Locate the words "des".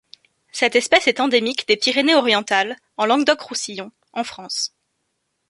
1.67-1.77